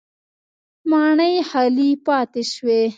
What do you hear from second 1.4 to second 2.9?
خالي پاتې شوې.